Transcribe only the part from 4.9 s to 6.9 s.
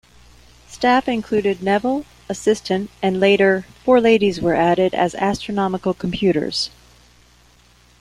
as astronomical computers'.